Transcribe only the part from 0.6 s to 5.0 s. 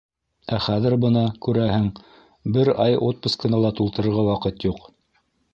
хәҙер бына, күрәһең, бер ай отпускыны ла тултырырға ваҡыт юҡ.